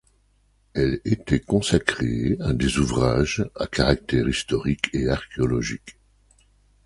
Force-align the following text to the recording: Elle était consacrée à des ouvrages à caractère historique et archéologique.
Elle 0.73 0.99
était 1.05 1.39
consacrée 1.39 2.35
à 2.39 2.53
des 2.53 2.79
ouvrages 2.79 3.45
à 3.55 3.67
caractère 3.67 4.27
historique 4.27 4.89
et 4.93 5.07
archéologique. 5.07 5.95